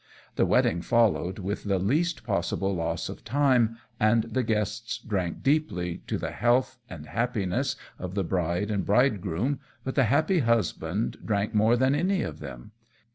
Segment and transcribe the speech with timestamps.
[0.35, 6.01] The wedding followed with the least possible loss of time, and the guests drank deeply
[6.07, 11.53] to the health and happiness of the bride and bridegroom, but the happy husband drank
[11.53, 12.71] more than any of them.